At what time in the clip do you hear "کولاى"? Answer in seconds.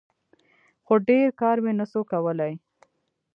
2.11-2.53